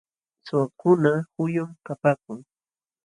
[0.45, 2.39] Suwakuna huyum kapaakun.